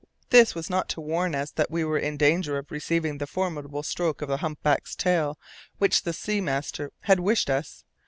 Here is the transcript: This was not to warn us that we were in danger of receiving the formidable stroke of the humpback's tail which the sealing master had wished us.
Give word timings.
This 0.31 0.55
was 0.55 0.67
not 0.67 0.89
to 0.89 0.99
warn 0.99 1.35
us 1.35 1.51
that 1.51 1.69
we 1.69 1.83
were 1.83 1.99
in 1.99 2.17
danger 2.17 2.57
of 2.57 2.71
receiving 2.71 3.19
the 3.19 3.27
formidable 3.27 3.83
stroke 3.83 4.23
of 4.23 4.29
the 4.29 4.37
humpback's 4.37 4.95
tail 4.95 5.37
which 5.77 6.01
the 6.01 6.11
sealing 6.11 6.45
master 6.45 6.91
had 7.01 7.19
wished 7.19 7.51
us. 7.51 7.83